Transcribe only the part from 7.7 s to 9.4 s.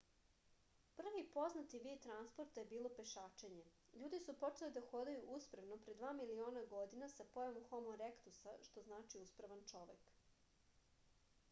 homo erectus-а што значи